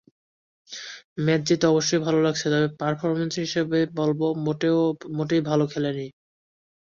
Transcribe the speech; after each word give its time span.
Match 1.25 1.41
জিতে 1.47 1.65
অবশ্যই 1.67 2.01
ভালো 2.05 2.19
লাগছে, 2.25 2.45
তবে 2.53 2.67
পারফরম্যান্সের 2.79 3.45
হিসেবে 3.47 3.77
বলব 3.99 4.19
মোটেই 5.17 5.41
ভালো 5.49 5.63
খেলিনি। 5.71 6.07